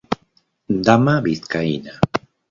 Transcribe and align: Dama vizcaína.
Dama 0.87 1.13
vizcaína. 1.27 1.93